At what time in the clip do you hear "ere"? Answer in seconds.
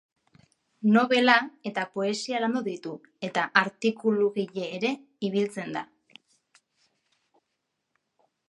4.79-4.95